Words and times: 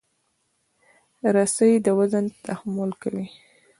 رسۍ 1.35 1.73
د 1.85 1.87
وزن 1.99 2.25
تحمل 2.45 2.91
کوي. 3.01 3.25